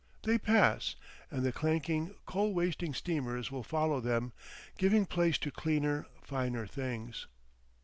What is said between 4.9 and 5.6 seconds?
place to